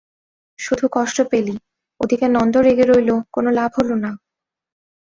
শুধু 0.59 0.85
কষ্ট 0.91 1.17
পেলি, 1.31 1.55
ওদিকে 1.99 2.25
নন্দ 2.27 2.55
রেগে 2.57 2.85
রইল, 2.85 3.09
কোনো 3.31 3.49
লাভ 3.51 3.71
হল 3.77 3.89
না। 4.03 4.11